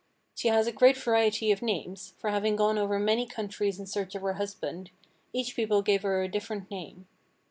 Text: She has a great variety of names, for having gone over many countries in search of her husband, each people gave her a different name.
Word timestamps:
She 0.33 0.47
has 0.47 0.65
a 0.65 0.71
great 0.71 0.97
variety 0.97 1.51
of 1.51 1.61
names, 1.61 2.15
for 2.17 2.31
having 2.31 2.55
gone 2.55 2.79
over 2.79 2.97
many 2.97 3.27
countries 3.27 3.79
in 3.79 3.85
search 3.85 4.15
of 4.15 4.23
her 4.23 4.33
husband, 4.33 4.89
each 5.31 5.55
people 5.55 5.83
gave 5.83 6.01
her 6.01 6.23
a 6.23 6.27
different 6.27 6.71
name. 6.71 7.05